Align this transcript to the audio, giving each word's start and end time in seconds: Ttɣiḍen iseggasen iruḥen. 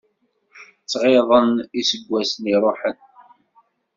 Ttɣiḍen 0.83 1.49
iseggasen 1.79 2.43
iruḥen. 2.53 2.97